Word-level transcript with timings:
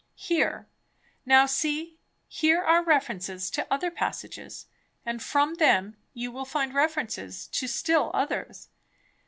here; 0.17 0.67
now 1.27 1.45
see, 1.45 1.99
here 2.27 2.63
are 2.63 2.83
references 2.83 3.51
to 3.51 3.71
other 3.71 3.91
passages, 3.91 4.65
and 5.05 5.21
from 5.21 5.53
them 5.57 5.95
you 6.15 6.31
will 6.31 6.43
find 6.43 6.73
references 6.73 7.45
to 7.45 7.67
still 7.67 8.09
others. 8.11 8.69